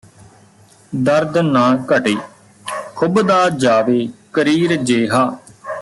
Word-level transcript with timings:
ਦਰਦ 0.95 1.37
ਨਾ 1.37 1.65
ਘਟੇ 1.91 2.15
ਖੁੱਭਦਾ 2.95 3.49
ਜਾਵੇ 3.49 4.07
ਕਰੀਰ 4.33 4.75
ਜੇਹਾ 4.75 5.25